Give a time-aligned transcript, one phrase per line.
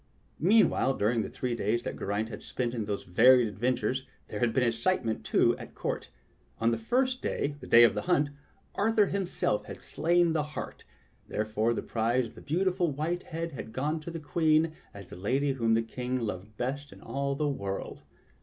[0.39, 4.51] Meanwhile, during the three days that Geraint had spent in these varied adventures, there had
[4.51, 6.09] been excitement, too, at court.
[6.59, 8.31] On the first day, the day of the hunt,
[8.73, 10.85] Arthur himself had slain the hart;
[11.27, 15.11] there fore the prize of the beautifnl white head had gone to the Queen as
[15.11, 18.01] the lady whom the King loved best in all the world.